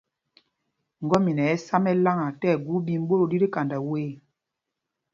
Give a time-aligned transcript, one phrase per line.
[1.03, 4.07] Ŋgɔ́mina ɛ́ ɛ́ sá mɛláŋa tí ɛgu ɓīm ɓot o ɗi tí kanda ê.